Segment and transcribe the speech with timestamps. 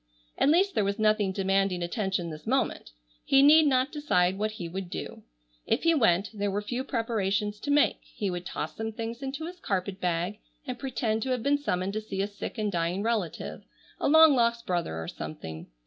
[0.35, 2.89] At least there was nothing demanding attention this moment.
[3.23, 5.21] He need not decide what he would do.
[5.67, 7.99] If he went there were few preparations to make.
[8.01, 11.93] He would toss some things into his carpet bag and pretend to have been summoned
[11.93, 13.61] to see a sick and dying relative,
[13.99, 15.67] a long lost brother or something.